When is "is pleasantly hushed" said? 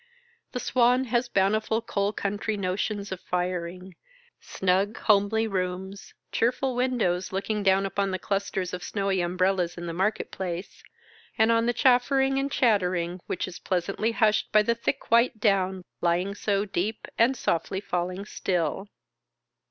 13.47-14.51